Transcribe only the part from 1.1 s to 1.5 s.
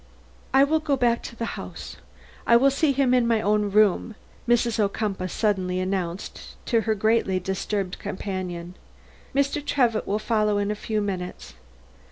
to the